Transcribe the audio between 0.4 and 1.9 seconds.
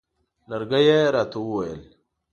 لرګی یې راته وویل.